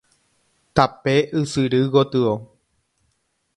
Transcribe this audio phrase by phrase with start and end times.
[0.75, 2.33] Tape ysyry gotyo.